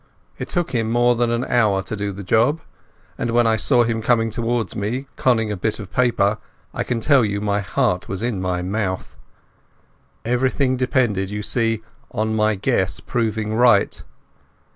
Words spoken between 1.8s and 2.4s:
to do the